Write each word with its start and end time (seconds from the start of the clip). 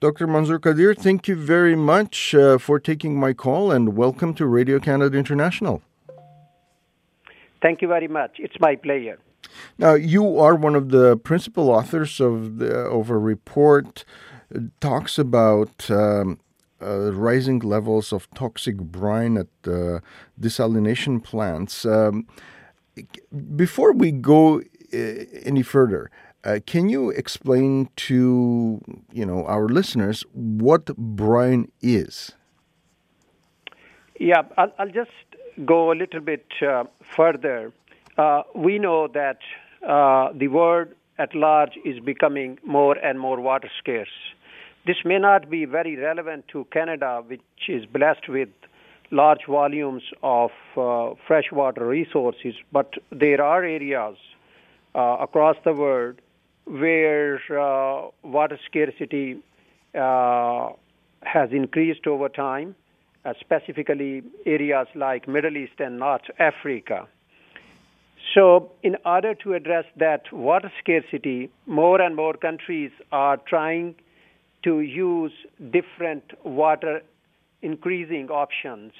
Dr. 0.00 0.28
Manzoor 0.28 0.60
Qadir, 0.60 0.96
thank 0.96 1.26
you 1.26 1.34
very 1.34 1.74
much 1.74 2.32
uh, 2.32 2.56
for 2.58 2.78
taking 2.78 3.18
my 3.18 3.32
call 3.32 3.72
and 3.72 3.96
welcome 3.96 4.32
to 4.34 4.46
Radio 4.46 4.78
Canada 4.78 5.18
International. 5.18 5.82
Thank 7.60 7.82
you 7.82 7.88
very 7.88 8.06
much. 8.06 8.36
It's 8.38 8.54
my 8.60 8.76
pleasure. 8.76 9.18
Now, 9.76 9.94
you 9.94 10.38
are 10.38 10.54
one 10.54 10.76
of 10.76 10.90
the 10.90 11.16
principal 11.16 11.68
authors 11.68 12.20
of, 12.20 12.58
the, 12.58 12.72
of 12.72 13.10
a 13.10 13.18
report 13.18 14.04
that 14.50 14.80
talks 14.80 15.18
about 15.18 15.90
um, 15.90 16.38
uh, 16.80 17.12
rising 17.12 17.58
levels 17.58 18.12
of 18.12 18.30
toxic 18.36 18.76
brine 18.76 19.36
at 19.36 19.48
uh, 19.66 19.98
desalination 20.40 21.24
plants. 21.24 21.84
Um, 21.84 22.28
before 23.56 23.92
we 23.92 24.12
go 24.12 24.60
uh, 24.60 24.96
any 25.42 25.64
further, 25.64 26.08
uh, 26.48 26.60
can 26.66 26.88
you 26.88 27.10
explain 27.10 27.88
to 27.96 28.80
you 29.12 29.26
know 29.26 29.44
our 29.46 29.68
listeners 29.68 30.24
what 30.32 30.86
brine 30.96 31.70
is? 31.82 32.32
Yeah, 34.18 34.42
I'll, 34.56 34.72
I'll 34.78 34.90
just 35.02 35.10
go 35.64 35.92
a 35.92 35.96
little 36.02 36.20
bit 36.20 36.46
uh, 36.62 36.84
further. 37.16 37.72
Uh, 38.16 38.42
we 38.54 38.78
know 38.78 39.08
that 39.08 39.38
the 39.82 40.48
world 40.48 40.88
at 41.18 41.34
large 41.34 41.76
is 41.84 42.00
becoming 42.00 42.58
more 42.64 42.96
and 42.96 43.18
more 43.18 43.40
water 43.40 43.70
scarce. 43.78 44.16
This 44.86 44.98
may 45.04 45.18
not 45.18 45.50
be 45.50 45.64
very 45.66 45.96
relevant 45.96 46.48
to 46.48 46.66
Canada, 46.72 47.22
which 47.26 47.42
is 47.68 47.84
blessed 47.84 48.28
with 48.28 48.48
large 49.10 49.44
volumes 49.46 50.02
of 50.22 50.50
uh, 50.76 51.14
freshwater 51.26 51.86
resources, 51.86 52.54
but 52.72 52.94
there 53.10 53.42
are 53.42 53.64
areas 53.64 54.16
uh, 54.94 55.16
across 55.20 55.56
the 55.64 55.72
world 55.72 56.16
where 56.68 57.40
uh, 57.50 58.08
water 58.22 58.58
scarcity 58.66 59.38
uh, 59.98 60.70
has 61.22 61.50
increased 61.52 62.06
over 62.06 62.28
time, 62.28 62.74
uh, 63.24 63.32
specifically 63.40 64.22
areas 64.46 64.86
like 64.94 65.26
Middle 65.26 65.56
East 65.56 65.80
and 65.80 65.98
North 65.98 66.28
Africa. 66.38 67.08
So, 68.34 68.70
in 68.82 68.96
order 69.06 69.34
to 69.34 69.54
address 69.54 69.86
that 69.96 70.30
water 70.32 70.70
scarcity, 70.78 71.50
more 71.66 72.00
and 72.00 72.14
more 72.14 72.34
countries 72.34 72.90
are 73.10 73.38
trying 73.38 73.94
to 74.64 74.80
use 74.80 75.32
different 75.72 76.24
water 76.44 77.00
increasing 77.62 78.28
options, 78.28 78.92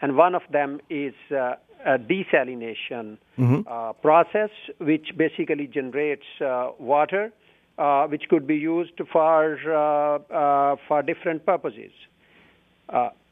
and 0.00 0.16
one 0.16 0.34
of 0.34 0.42
them 0.50 0.80
is 0.90 1.14
uh, 1.30 1.54
a 1.84 1.98
desalination 1.98 3.18
mm-hmm. 3.38 3.60
uh, 3.66 3.92
process, 3.94 4.50
which 4.78 5.08
basically 5.16 5.66
generates 5.66 6.24
uh, 6.40 6.70
water, 6.78 7.32
uh, 7.78 8.06
which 8.06 8.24
could 8.28 8.46
be 8.46 8.56
used 8.56 9.00
for 9.12 9.58
uh, 9.70 10.18
uh, 10.34 10.76
for 10.88 11.02
different 11.02 11.44
purposes. 11.44 11.92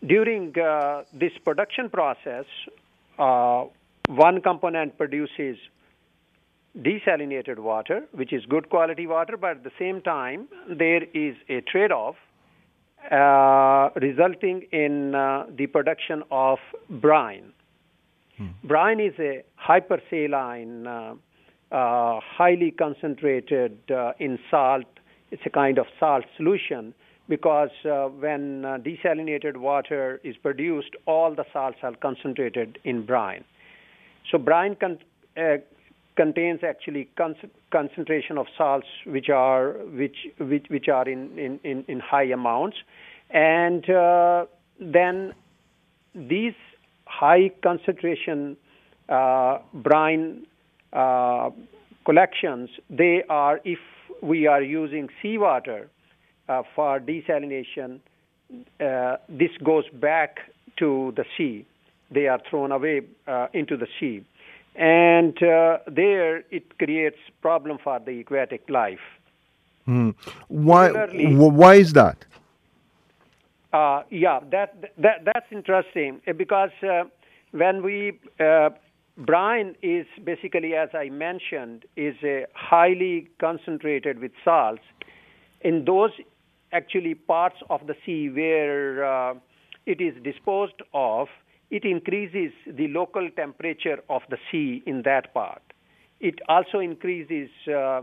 during 0.07 0.53
this 1.23 1.33
production 1.45 1.89
process, 1.89 2.47
one 3.17 4.41
component 4.43 4.99
produces 4.99 5.57
desalinated 6.77 7.59
water, 7.59 8.03
which 8.13 8.33
is 8.33 8.45
good 8.47 8.69
quality 8.69 9.07
water, 9.07 9.37
but 9.37 9.53
at 9.59 9.65
the 9.65 9.71
same 9.79 10.03
time, 10.03 10.49
there 10.69 11.05
is 11.15 11.37
a 11.49 11.61
trade 11.61 11.93
off 11.93 12.17
uh, 13.11 13.91
resulting 14.01 14.63
in 14.73 15.15
uh, 15.15 15.47
the 15.57 15.67
production 15.67 16.23
of 16.31 16.59
brine. 16.89 17.53
Hmm. 18.39 18.49
Brine 18.65 19.01
is 19.01 19.15
a 19.19 19.43
hypersaline, 19.61 20.87
uh, 20.87 21.15
uh 21.75 22.21
highly 22.21 22.71
concentrated 22.71 23.79
uh, 23.91 24.13
in 24.19 24.39
salt. 24.51 24.87
It's 25.31 25.43
a 25.45 25.51
kind 25.51 25.79
of 25.79 25.87
salt 25.99 26.25
solution 26.37 26.95
because 27.29 27.71
uh, 27.85 28.07
when 28.09 28.63
desalinated 28.63 29.57
water 29.57 30.21
is 30.23 30.37
produced, 30.37 30.91
all 31.07 31.35
the 31.35 31.45
salts 31.53 31.79
are 31.83 31.95
concentrated 31.97 32.79
in 32.85 33.07
brine. 33.07 33.45
So 34.31 34.39
brine 34.39 34.77
con- 34.77 34.99
contains 36.17 36.61
actually 36.63 37.09
con- 37.17 37.35
concentration 37.71 38.39
of 38.39 38.47
salts 38.57 38.87
which 39.07 39.29
are 39.29 39.73
which 40.01 40.17
which, 40.39 40.67
which 40.69 40.89
are 40.89 41.09
in, 41.09 41.39
in, 41.39 41.61
in, 41.65 41.85
in 41.89 42.01
high 42.01 42.25
amounts. 42.25 42.77
And 43.31 43.89
uh, 43.91 44.47
then 44.81 45.35
these 46.15 46.55
high 47.07 47.51
concentration 47.63 48.57
uh, 49.09 49.59
brine 49.73 50.47
uh, 50.93 51.51
collections 52.05 52.71
they 52.89 53.23
are 53.29 53.61
if 53.65 53.79
we 54.23 54.47
are 54.47 54.63
using 54.63 55.09
seawater 55.21 55.89
uh, 56.49 56.63
for 56.75 57.01
desalination 57.01 58.01
uh, 58.81 59.17
this 59.29 59.51
goes 59.65 59.85
back 59.95 60.39
to 60.79 61.13
the 61.17 61.25
sea. 61.37 61.67
They 62.11 62.29
are 62.29 62.41
thrown 62.49 62.71
away 62.73 63.03
uh, 63.27 63.49
into 63.53 63.77
the 63.77 63.87
sea 63.99 64.25
and 64.75 65.41
uh, 65.43 65.79
there 65.87 66.39
it 66.51 66.79
creates 66.79 67.19
problem 67.41 67.79
for 67.83 68.01
the 68.01 68.21
aquatic 68.21 68.69
life. 68.69 68.99
Hmm. 69.85 70.11
Why? 70.49 70.91
why 70.91 71.75
is 71.75 71.93
that? 71.93 72.25
Uh, 73.73 74.03
yeah, 74.11 74.41
that 74.51 74.93
that 74.97 75.25
that's 75.25 75.47
interesting 75.51 76.21
uh, 76.27 76.33
because 76.33 76.71
uh, 76.83 77.05
when 77.51 77.83
we 77.83 78.19
uh, 78.41 78.71
brine 79.19 79.75
is 79.83 80.07
basically, 80.23 80.75
as 80.75 80.91
I 80.95 81.09
mentioned, 81.09 81.85
is 81.97 82.15
a 82.23 82.47
highly 82.55 83.29
concentrated 83.41 84.21
with 84.21 84.33
salts. 84.45 84.83
In 85.61 85.85
those 85.85 86.11
actually 86.73 87.15
parts 87.15 87.57
of 87.71 87.87
the 87.87 87.95
sea 88.05 88.29
where 88.29 89.05
uh, 89.05 89.35
it 89.87 90.01
is 90.01 90.15
disposed 90.23 90.83
of, 90.93 91.29
it 91.71 91.85
increases 91.85 92.53
the 92.67 92.89
local 92.89 93.29
temperature 93.37 93.99
of 94.09 94.23
the 94.31 94.37
sea 94.51 94.83
in 94.87 95.03
that 95.03 95.33
part. 95.35 95.63
It 96.21 96.39
also 96.49 96.79
increases 96.79 97.49
uh, 97.69 98.03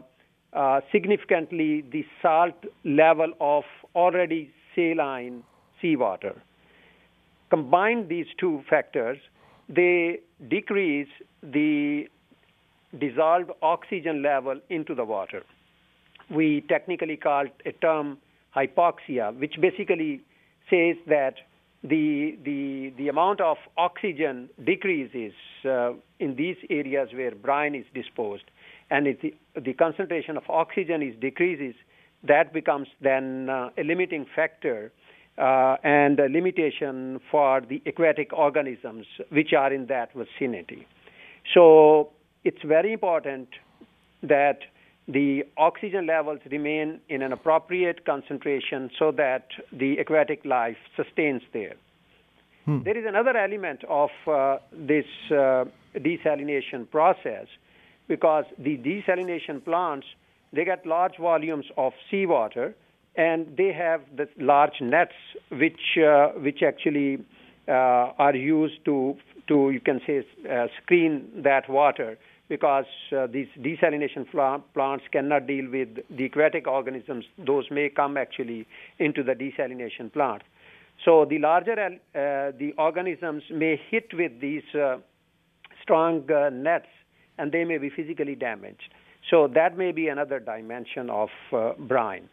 uh, 0.54 0.82
significantly 0.92 1.84
the 1.92 2.06
salt 2.22 2.56
level 2.84 3.34
of 3.40 3.64
already 3.96 4.52
saline 4.76 5.44
seawater. 5.82 6.42
Combine 7.50 8.08
these 8.08 8.28
two 8.40 8.64
factors, 8.70 9.18
they 9.70 10.20
decrease 10.50 11.10
the 11.42 12.08
dissolved 13.00 13.52
oxygen 13.62 14.22
level 14.22 14.60
into 14.70 14.94
the 14.94 15.06
water. 15.06 15.44
We 16.30 16.62
technically 16.68 17.18
call 17.18 17.46
it 17.46 17.62
a 17.66 17.72
term 17.72 18.18
hypoxia, 18.56 19.38
which 19.38 19.56
basically 19.60 20.22
says 20.70 20.96
that 21.08 21.36
the 21.84 22.38
the 22.44 22.94
the 22.98 23.08
amount 23.08 23.42
of 23.42 23.58
oxygen 23.78 24.50
decreases 24.64 25.34
uh, 25.66 25.94
in 26.20 26.36
these 26.36 26.58
areas 26.70 27.10
where 27.14 27.34
brine 27.34 27.74
is 27.76 27.86
disposed, 27.94 28.44
and 28.90 29.08
if 29.08 29.22
the, 29.22 29.34
the 29.60 29.74
concentration 29.74 30.38
of 30.38 30.44
oxygen 30.50 31.02
is 31.02 31.16
decreases, 31.20 31.76
that 32.24 32.54
becomes 32.54 32.88
then 33.02 33.50
uh, 33.50 33.70
a 33.78 33.84
limiting 33.84 34.26
factor 34.36 34.92
uh, 35.38 35.78
and 35.84 36.20
a 36.20 36.30
limitation 36.30 37.20
for 37.32 37.62
the 37.62 37.82
aquatic 37.86 38.32
organisms 38.32 39.08
which 39.30 39.54
are 39.54 39.74
in 39.74 39.88
that 39.88 40.10
vicinity. 40.14 40.86
So 41.54 42.12
it's 42.44 42.62
very 42.64 42.94
important 42.94 43.50
that 44.22 44.60
the 45.08 45.44
oxygen 45.58 46.06
levels 46.06 46.40
remain 46.52 47.00
in 47.10 47.22
an 47.22 47.34
appropriate 47.34 48.06
concentration 48.06 48.90
so 48.98 49.12
that 49.12 49.48
the 49.72 49.98
aquatic 49.98 50.46
life 50.46 50.78
sustains 50.96 51.42
there. 51.54 51.76
Hmm. 52.66 52.84
There 52.84 52.98
is 52.98 53.06
another 53.08 53.36
element 53.36 53.84
of 53.90 54.10
uh, 54.28 54.58
this 54.72 55.06
uh, 55.32 55.66
desalination 55.96 56.90
process 56.90 57.48
because 58.08 58.46
the 58.58 58.78
desalination 58.78 59.64
plants 59.64 60.08
they 60.54 60.66
get 60.66 60.86
large 60.86 61.18
volumes 61.18 61.66
of 61.78 61.94
seawater 62.10 62.76
and 63.16 63.56
they 63.58 63.72
have 63.74 64.02
the 64.16 64.28
large 64.38 64.82
nets 64.82 65.14
which 65.50 65.98
uh, 65.98 66.30
which 66.46 66.62
actually 66.62 67.24
uh, 67.68 68.26
are 68.26 68.36
used 68.36 68.84
to 68.86 69.16
to 69.48 69.72
you 69.72 69.80
can 69.80 70.00
say 70.06 70.24
uh, 70.50 70.68
screen 70.82 71.28
that 71.44 71.70
water 71.70 72.18
because 72.52 72.84
uh, 73.18 73.28
these 73.28 73.48
desalination 73.60 74.30
plants 74.74 75.06
cannot 75.14 75.48
deal 75.48 75.72
with 75.72 75.88
the 76.10 76.26
aquatic 76.26 76.68
organisms. 76.68 77.24
Those 77.38 77.64
may 77.72 77.88
come 77.88 78.18
actually 78.18 78.68
into 79.00 79.24
the 79.24 79.32
desalination 79.32 80.12
plant. 80.12 80.42
So 81.06 81.24
the 81.24 81.40
larger 81.40 81.80
uh, 81.80 82.52
the 82.60 82.74
organisms 82.78 83.44
may 83.50 83.80
hit 83.90 84.14
with 84.14 84.42
these 84.42 84.64
uh, 84.76 84.98
strong 85.82 86.30
uh, 86.30 86.50
nets, 86.50 86.88
and 87.38 87.54
they 87.54 87.64
may 87.64 87.78
be 87.78 87.90
physically 87.90 88.36
damaged. 88.36 88.94
So 89.30 89.48
that 89.56 89.78
may 89.78 89.94
be 89.94 90.10
another 90.10 90.42
dimension 90.42 91.10
of 91.10 91.30
uh, 91.54 91.72
brine. 91.80 92.28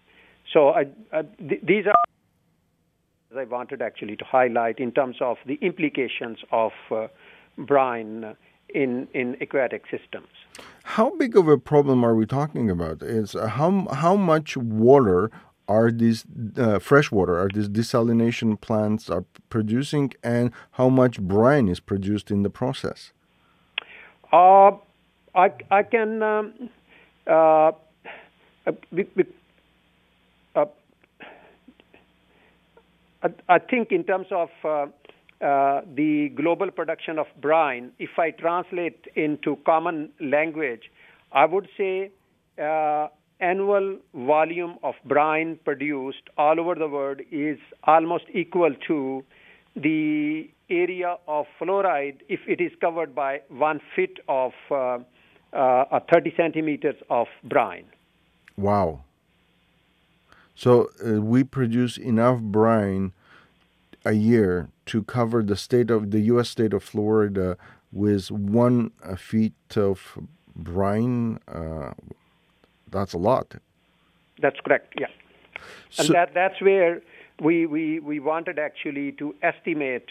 So 0.53 0.75
th- 1.49 1.61
these 1.63 1.87
are 1.87 1.95
I 3.39 3.45
wanted 3.45 3.83
actually 3.83 4.17
to 4.17 4.25
highlight 4.25 4.81
in 4.81 4.91
terms 4.91 5.19
of 5.21 5.37
the 5.47 5.59
implications 5.63 6.39
of 6.51 6.73
uh, 6.91 7.07
brine 7.57 8.35
in, 8.75 9.09
in 9.15 9.37
aquatic 9.41 9.85
systems. 9.91 10.29
How 10.83 11.11
big 11.17 11.37
of 11.37 11.49
a 11.49 11.59
problem 11.59 12.05
are 12.05 12.15
we 12.15 12.27
talking 12.27 12.71
about? 12.71 13.03
Is 13.03 13.35
uh, 13.35 13.47
how 13.47 13.87
how 13.93 14.17
much 14.17 14.57
water 14.57 15.31
are 15.69 15.91
these 15.91 16.25
uh, 16.57 16.79
freshwater, 16.79 17.39
are 17.39 17.51
these 17.53 17.69
desalination 17.69 18.59
plants 18.59 19.11
are 19.11 19.25
producing, 19.51 20.13
and 20.23 20.51
how 20.73 20.89
much 20.89 21.21
brine 21.21 21.69
is 21.69 21.79
produced 21.79 22.31
in 22.31 22.43
the 22.43 22.51
process? 22.51 23.13
Uh, 24.33 24.73
I, 25.35 25.53
I 25.71 25.83
can. 25.83 26.23
Um, 26.23 26.71
uh, 27.27 27.73
uh, 30.55 30.65
I 33.49 33.59
think 33.59 33.93
in 33.93 34.05
terms 34.05 34.27
of 34.31 34.49
uh, 35.41 35.83
the 35.95 36.31
global 36.35 36.71
production 36.71 37.19
of 37.19 37.27
brine, 37.41 37.93
if 37.99 38.19
I 38.19 38.31
translate 38.31 39.07
into 39.15 39.57
common 39.65 40.11
language, 40.21 40.91
I 41.33 41.45
would 41.45 41.69
say 41.77 42.11
uh, 42.61 43.09
annual 43.41 43.99
volume 44.15 44.79
of 44.83 44.95
brine 45.05 45.59
produced 45.65 46.23
all 46.37 46.59
over 46.59 46.75
the 46.75 46.89
world 46.89 47.21
is 47.31 47.59
almost 47.85 48.25
equal 48.35 48.75
to 48.89 49.25
the 49.77 50.51
area 50.71 51.17
of 51.29 51.47
Florida 51.59 52.19
if 52.29 52.41
it 52.49 52.61
is 52.61 52.73
covered 52.81 53.15
by 53.15 53.41
one 53.49 53.81
foot 53.95 54.19
of 54.29 54.53
uh, 54.71 54.99
uh, 55.53 56.01
30 56.13 56.35
centimeters 56.37 56.97
of 57.11 57.27
brine. 57.45 57.87
Wow. 58.57 59.05
So 60.57 60.91
uh, 61.07 61.21
we 61.21 61.45
produce 61.45 61.97
enough 61.97 62.41
brine 62.41 63.13
a 64.09 64.15
year 64.15 64.71
to 64.87 65.03
cover 65.03 65.43
the 65.43 65.57
state 65.57 65.91
of 65.91 66.11
the 66.11 66.21
U.S. 66.33 66.49
state 66.49 66.73
of 66.73 66.83
Florida 66.83 67.57
with 67.93 68.31
one 68.31 68.91
uh, 69.05 69.17
feet 69.17 69.77
of 69.77 70.19
brine. 70.57 71.39
Uh, 71.47 71.93
that's 72.91 73.13
a 73.13 73.19
lot. 73.19 73.55
That's 74.41 74.59
correct. 74.65 74.95
Yeah, 74.99 75.09
and 75.99 76.07
so, 76.07 76.13
that 76.15 76.33
that's 76.33 76.61
where 76.61 77.03
we, 77.41 77.67
we 77.67 78.01
we 78.01 78.19
wanted 78.19 78.59
actually 78.59 79.13
to 79.13 79.35
estimate 79.43 80.09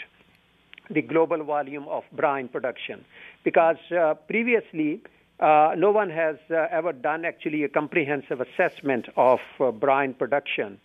the 0.90 1.02
global 1.02 1.44
volume 1.44 1.88
of 1.88 2.04
brine 2.14 2.48
production 2.48 3.04
because 3.44 3.78
uh, 3.92 4.14
previously 4.28 5.02
uh, 5.40 5.74
no 5.78 5.92
one 5.92 6.10
has 6.10 6.38
uh, 6.50 6.68
ever 6.72 6.94
done 6.94 7.26
actually 7.26 7.64
a 7.64 7.70
comprehensive 7.70 8.42
assessment 8.42 9.08
of 9.18 9.40
uh, 9.60 9.72
brine 9.72 10.14
production. 10.14 10.80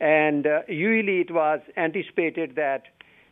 And 0.00 0.46
uh, 0.46 0.60
usually 0.68 1.20
it 1.20 1.30
was 1.30 1.60
anticipated 1.76 2.54
that 2.56 2.82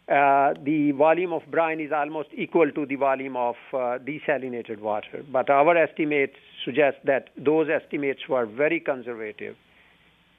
uh, 0.09 0.53
the 0.65 0.93
volume 0.93 1.33
of 1.33 1.43
brine 1.51 1.81
is 1.81 1.91
almost 1.93 2.29
equal 2.35 2.71
to 2.71 2.85
the 2.87 2.97
volume 2.97 3.37
of 3.37 3.55
uh, 3.73 3.99
desalinated 3.99 4.81
water. 4.81 5.25
But 5.31 5.49
our 5.49 5.77
estimates 5.77 6.35
suggest 6.65 6.99
that 7.05 7.29
those 7.37 7.69
estimates 7.71 8.21
were 8.29 8.45
very 8.45 8.81
conservative. 8.81 9.57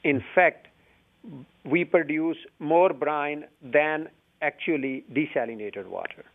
In 0.04 0.24
fact, 0.36 0.68
we 1.64 1.84
produce 1.84 2.38
more 2.60 2.94
brine 2.94 3.46
than 3.64 4.10
actually 4.42 5.04
desalinated 5.12 5.88
water. 5.88 6.26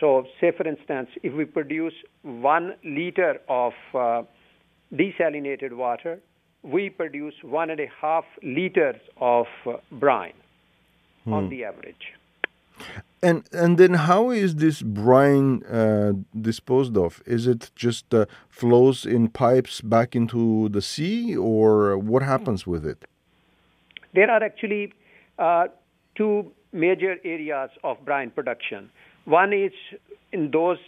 So, 0.00 0.26
say 0.40 0.50
for 0.50 0.66
instance, 0.66 1.08
if 1.22 1.32
we 1.32 1.44
produce 1.44 1.94
one 2.22 2.74
liter 2.84 3.40
of 3.48 3.72
uh, 3.94 4.22
desalinated 4.92 5.72
water, 5.72 6.18
we 6.62 6.90
produce 6.90 7.34
one 7.42 7.70
and 7.70 7.80
a 7.80 7.90
half 8.00 8.24
liters 8.42 9.00
of 9.20 9.46
uh, 9.66 9.76
brine 9.90 10.34
hmm. 11.24 11.32
on 11.32 11.48
the 11.48 11.64
average. 11.64 12.14
And 13.22 13.44
and 13.52 13.78
then 13.78 13.94
how 13.94 14.30
is 14.30 14.56
this 14.56 14.82
brine 14.82 15.62
uh, 15.64 16.12
disposed 16.40 16.96
of? 16.96 17.22
Is 17.26 17.46
it 17.46 17.70
just 17.76 18.12
uh, 18.12 18.26
flows 18.48 19.06
in 19.06 19.28
pipes 19.28 19.80
back 19.80 20.16
into 20.16 20.68
the 20.70 20.82
sea, 20.82 21.36
or 21.36 21.96
what 21.98 22.22
happens 22.22 22.66
with 22.66 22.84
it? 22.84 23.04
There 24.14 24.28
are 24.30 24.42
actually 24.42 24.92
uh, 25.38 25.68
two 26.16 26.50
major 26.72 27.16
areas 27.24 27.70
of 27.84 28.04
brine 28.04 28.30
production. 28.30 28.90
One 29.24 29.52
is 29.52 29.72
in 30.32 30.50
those 30.50 30.78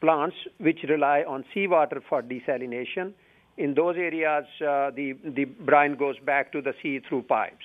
plants 0.00 0.36
which 0.58 0.84
rely 0.88 1.24
on 1.26 1.44
seawater 1.52 2.00
for 2.08 2.22
desalination. 2.22 3.14
In 3.56 3.74
those 3.74 3.96
areas, 3.96 4.44
uh, 4.60 4.90
the, 4.90 5.14
the 5.24 5.44
brine 5.44 5.96
goes 5.96 6.16
back 6.24 6.52
to 6.52 6.60
the 6.60 6.74
sea 6.82 7.00
through 7.08 7.22
pipes. 7.22 7.64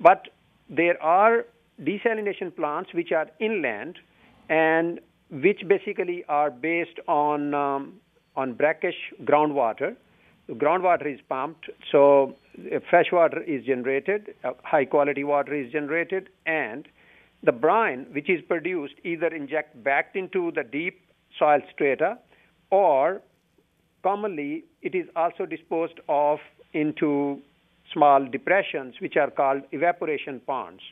But 0.00 0.28
there 0.68 1.00
are 1.02 1.46
desalination 1.82 2.54
plants 2.54 2.90
which 2.92 3.12
are 3.12 3.28
inland 3.38 3.98
and 4.48 5.00
which 5.30 5.62
basically 5.66 6.24
are 6.28 6.50
based 6.50 6.98
on, 7.06 7.54
um, 7.54 7.94
on 8.36 8.54
brackish 8.54 8.96
groundwater. 9.24 9.94
The 10.48 10.54
groundwater 10.54 11.12
is 11.12 11.20
pumped, 11.28 11.70
so 11.92 12.34
fresh 12.88 13.12
water 13.12 13.40
is 13.42 13.64
generated, 13.64 14.34
uh, 14.42 14.52
high 14.64 14.84
quality 14.84 15.22
water 15.22 15.54
is 15.54 15.70
generated, 15.70 16.28
and 16.44 16.88
the 17.42 17.52
brine, 17.52 18.06
which 18.12 18.28
is 18.28 18.40
produced, 18.48 18.94
either 19.04 19.28
inject 19.28 19.82
back 19.84 20.10
into 20.14 20.50
the 20.52 20.64
deep 20.64 21.00
soil 21.38 21.60
strata 21.72 22.18
or 22.70 23.22
commonly 24.02 24.64
it 24.82 24.94
is 24.94 25.06
also 25.16 25.46
disposed 25.46 26.00
of 26.08 26.38
into 26.72 27.40
small 27.92 28.24
depressions 28.24 28.94
which 29.00 29.16
are 29.16 29.30
called 29.30 29.62
evaporation 29.72 30.40
ponds 30.46 30.82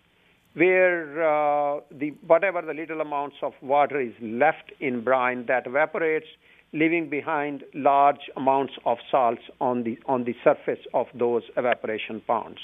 where 0.55 1.23
uh, 1.23 1.81
the 1.91 2.11
whatever 2.27 2.63
the 2.63 2.75
little 2.75 3.01
amounts 3.01 3.37
of 3.43 3.53
water 3.63 4.01
is 4.01 4.13
left 4.21 4.73
in 4.81 5.03
brine 5.03 5.47
that 5.47 5.67
evaporates 5.67 6.27
leaving 6.73 7.09
behind 7.09 7.65
large 7.75 8.31
amounts 8.37 8.75
of 8.85 8.99
salts 9.11 9.43
on 9.61 9.85
the 9.85 9.99
on 10.07 10.25
the 10.25 10.35
surface 10.45 10.81
of 10.95 11.07
those 11.15 11.43
evaporation 11.57 12.21
ponds. 12.27 12.59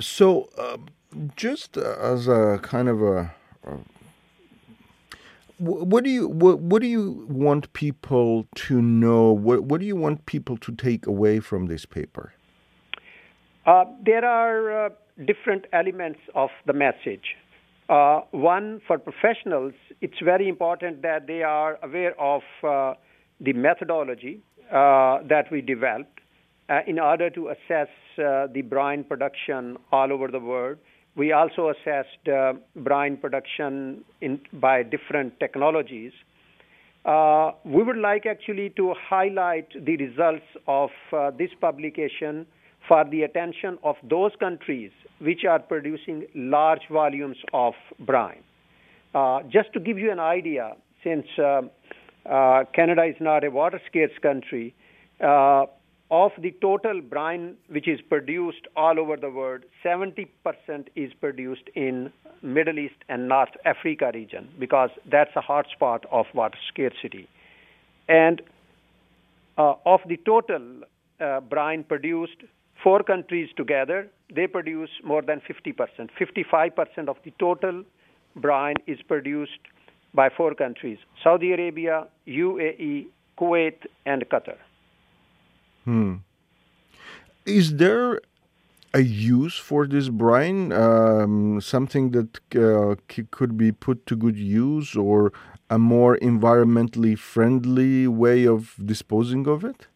So 0.00 0.48
uh, 0.58 0.78
just 1.36 1.76
as 1.76 2.28
a 2.28 2.58
kind 2.62 2.88
of 2.88 3.02
a, 3.02 3.34
a 3.64 3.78
what 5.62 6.02
do 6.02 6.10
you 6.10 6.28
what, 6.28 6.58
what 6.58 6.82
do 6.82 6.88
you 6.88 7.24
want 7.28 7.72
people 7.72 8.46
to 8.54 8.82
know? 8.82 9.32
What 9.32 9.64
what 9.64 9.80
do 9.80 9.86
you 9.86 9.96
want 9.96 10.26
people 10.26 10.56
to 10.56 10.72
take 10.72 11.06
away 11.06 11.38
from 11.40 11.66
this 11.66 11.86
paper? 11.86 12.32
Uh, 13.64 13.84
there 14.04 14.24
are 14.24 14.86
uh, 14.86 14.88
different 15.24 15.66
elements 15.72 16.18
of 16.34 16.50
the 16.66 16.72
message. 16.72 17.36
Uh, 17.88 18.22
one 18.32 18.80
for 18.86 18.98
professionals, 18.98 19.72
it's 20.00 20.18
very 20.24 20.48
important 20.48 21.02
that 21.02 21.26
they 21.26 21.42
are 21.42 21.78
aware 21.82 22.20
of 22.20 22.42
uh, 22.64 22.94
the 23.40 23.52
methodology 23.52 24.40
uh, 24.72 25.18
that 25.28 25.44
we 25.52 25.60
developed 25.60 26.20
uh, 26.68 26.80
in 26.86 26.98
order 26.98 27.30
to 27.30 27.48
assess 27.48 27.88
the 28.16 28.62
brine 28.68 29.04
production 29.04 29.76
all 29.90 30.12
over 30.12 30.28
the 30.28 30.38
world 30.38 30.76
we 31.14 31.32
also 31.32 31.70
assessed 31.70 32.28
uh, 32.28 32.54
brine 32.76 33.16
production 33.16 34.04
in, 34.20 34.40
by 34.54 34.82
different 34.82 35.38
technologies. 35.40 36.12
Uh, 37.04 37.50
we 37.64 37.82
would 37.82 37.98
like 37.98 38.26
actually 38.26 38.70
to 38.70 38.94
highlight 39.08 39.68
the 39.84 39.96
results 39.96 40.46
of 40.66 40.90
uh, 41.12 41.30
this 41.32 41.50
publication 41.60 42.46
for 42.88 43.04
the 43.10 43.22
attention 43.22 43.78
of 43.82 43.96
those 44.08 44.32
countries 44.40 44.90
which 45.20 45.44
are 45.44 45.58
producing 45.58 46.26
large 46.34 46.82
volumes 46.90 47.36
of 47.52 47.74
brine. 48.00 48.42
Uh, 49.14 49.42
just 49.48 49.72
to 49.72 49.80
give 49.80 49.98
you 49.98 50.10
an 50.10 50.18
idea, 50.20 50.72
since 51.04 51.26
uh, 51.38 51.62
uh, 52.28 52.64
Canada 52.74 53.04
is 53.04 53.16
not 53.20 53.44
a 53.44 53.50
water 53.50 53.80
scarce 53.88 54.12
country, 54.22 54.74
of 56.12 56.30
the 56.38 56.54
total 56.60 57.00
brine 57.00 57.56
which 57.68 57.88
is 57.88 57.98
produced 58.02 58.68
all 58.76 59.00
over 59.00 59.16
the 59.16 59.30
world, 59.30 59.62
70% 59.82 60.26
is 60.94 61.10
produced 61.14 61.70
in 61.74 62.12
Middle 62.42 62.78
East 62.78 62.96
and 63.08 63.28
North 63.28 63.56
Africa 63.64 64.10
region 64.12 64.46
because 64.58 64.90
that's 65.10 65.30
a 65.36 65.40
hotspot 65.40 66.00
of 66.12 66.26
water 66.34 66.58
scarcity. 66.68 67.26
And 68.08 68.42
uh, 69.56 69.74
of 69.86 70.00
the 70.06 70.18
total 70.18 70.82
uh, 71.18 71.40
brine 71.40 71.82
produced, 71.82 72.36
four 72.82 73.02
countries 73.02 73.48
together, 73.56 74.06
they 74.34 74.46
produce 74.46 74.90
more 75.02 75.22
than 75.22 75.40
50%. 75.40 76.10
55% 76.20 77.08
of 77.08 77.16
the 77.24 77.32
total 77.38 77.84
brine 78.36 78.76
is 78.86 78.98
produced 79.08 79.60
by 80.12 80.28
four 80.28 80.54
countries 80.54 80.98
Saudi 81.22 81.52
Arabia, 81.52 82.06
UAE, 82.28 83.06
Kuwait, 83.38 83.86
and 84.04 84.28
Qatar. 84.28 84.58
Hmm. 85.84 86.16
Is 87.44 87.76
there 87.76 88.20
a 88.94 89.00
use 89.00 89.56
for 89.58 89.86
this 89.86 90.08
brine? 90.08 90.72
Um, 90.72 91.60
something 91.60 92.10
that 92.10 92.38
uh, 92.54 92.94
could 93.30 93.56
be 93.56 93.72
put 93.72 94.06
to 94.06 94.16
good 94.16 94.36
use, 94.36 94.94
or 94.94 95.32
a 95.70 95.78
more 95.78 96.16
environmentally 96.18 97.18
friendly 97.18 98.06
way 98.06 98.46
of 98.46 98.74
disposing 98.84 99.46
of 99.48 99.64
it? 99.64 99.86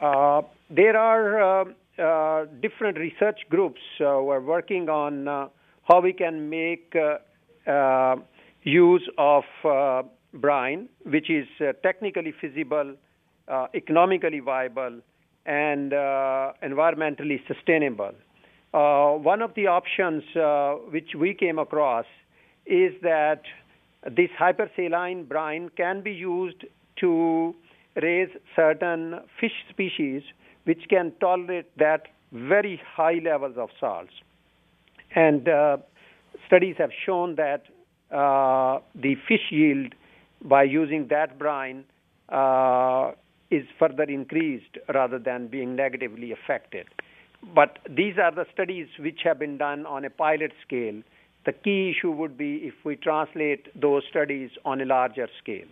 Uh, 0.00 0.42
there 0.70 0.96
are 0.96 1.26
uh, 1.42 1.64
uh 2.02 2.46
different 2.62 2.96
research 2.98 3.40
groups 3.50 3.80
uh, 4.00 4.04
who 4.04 4.30
are 4.30 4.40
working 4.40 4.88
on 4.88 5.28
uh, 5.28 5.48
how 5.84 6.00
we 6.00 6.12
can 6.12 6.48
make 6.48 6.94
use 8.64 9.08
of 9.18 9.44
brine, 10.34 10.88
which 11.04 11.30
is 11.30 11.46
technically 11.82 12.32
feasible 12.40 12.94
uh, 13.48 13.66
economically 13.74 14.40
viable 14.40 15.00
and 15.46 15.92
uh, 15.92 16.52
environmentally 16.62 17.40
sustainable. 17.46 18.12
Uh, 18.72 19.12
one 19.12 19.42
of 19.42 19.54
the 19.54 19.66
options 19.66 20.22
uh, 20.36 20.74
which 20.90 21.14
we 21.18 21.34
came 21.34 21.58
across 21.58 22.06
is 22.66 22.92
that 23.02 23.42
this 24.04 24.30
hypersaline 24.40 25.28
brine 25.28 25.70
can 25.76 26.02
be 26.02 26.12
used 26.12 26.64
to 26.96 27.54
raise 28.00 28.28
certain 28.54 29.20
fish 29.40 29.64
species 29.68 30.22
which 30.64 30.88
can 30.88 31.12
tolerate 31.20 31.76
that 31.78 32.08
very 32.32 32.80
high 32.96 33.18
levels 33.24 33.56
of 33.58 33.70
salts. 33.80 34.12
And 35.14 35.48
uh, 35.48 35.78
studies 36.46 36.76
have 36.78 36.90
shown 37.04 37.36
that 37.36 37.64
uh, 38.14 38.78
the 38.94 39.16
fish 39.26 39.50
yield 39.50 39.94
by 40.42 40.62
using 40.62 41.08
that 41.08 41.38
brine 41.38 41.84
uh, 42.28 43.12
is 43.50 43.64
further 43.78 44.04
increased 44.04 44.78
rather 44.94 45.18
than 45.18 45.48
being 45.48 45.74
negatively 45.76 46.32
affected. 46.32 46.86
But 47.54 47.78
these 47.88 48.18
are 48.18 48.30
the 48.30 48.46
studies 48.52 48.88
which 48.98 49.20
have 49.24 49.38
been 49.38 49.58
done 49.58 49.86
on 49.86 50.04
a 50.04 50.10
pilot 50.10 50.52
scale. 50.64 51.02
The 51.46 51.52
key 51.52 51.90
issue 51.90 52.10
would 52.10 52.36
be 52.36 52.56
if 52.56 52.74
we 52.84 52.96
translate 52.96 53.68
those 53.80 54.02
studies 54.10 54.50
on 54.64 54.80
a 54.80 54.84
larger 54.84 55.28
scale. 55.42 55.66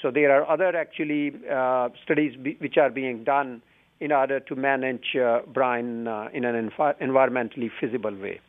So 0.00 0.10
there 0.10 0.32
are 0.32 0.48
other 0.50 0.74
actually 0.76 1.32
uh, 1.50 1.90
studies 2.02 2.36
which 2.58 2.76
are 2.76 2.90
being 2.90 3.24
done 3.24 3.62
in 4.00 4.10
order 4.10 4.40
to 4.40 4.56
manage 4.56 5.14
uh, 5.14 5.40
brine 5.46 6.08
uh, 6.08 6.28
in 6.32 6.44
an 6.44 6.70
env- 6.70 6.98
environmentally 7.00 7.70
feasible 7.78 8.14
way. 8.16 8.40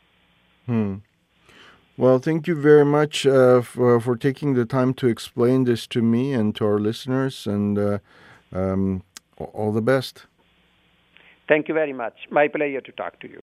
Hmm. 0.66 0.96
Well, 1.96 2.18
thank 2.18 2.48
you 2.48 2.56
very 2.60 2.86
much 2.86 3.28
uh, 3.28 3.62
for, 3.62 4.00
for 4.00 4.16
taking 4.16 4.56
the 4.56 4.66
time 4.66 4.96
to 4.96 5.08
explain 5.08 5.66
this 5.66 5.86
to 5.88 6.02
me 6.02 6.34
and 6.34 6.56
to 6.56 6.66
our 6.66 6.80
listeners, 6.80 7.46
and 7.46 7.78
uh, 7.78 8.00
um, 8.54 9.04
all 9.38 9.72
the 9.72 9.82
best. 9.82 10.26
Thank 11.48 11.68
you 11.68 11.74
very 11.74 11.94
much. 11.94 12.14
My 12.32 12.48
pleasure 12.48 12.82
to 12.82 12.92
talk 12.92 13.20
to 13.20 13.28
you. 13.28 13.32